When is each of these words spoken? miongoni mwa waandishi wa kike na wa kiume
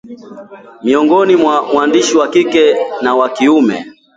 miongoni 0.83 1.35
mwa 1.35 1.61
waandishi 1.61 2.17
wa 2.17 2.27
kike 2.27 2.75
na 3.01 3.15
wa 3.15 3.29
kiume 3.29 3.85